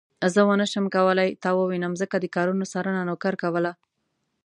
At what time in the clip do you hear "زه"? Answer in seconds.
0.33-0.41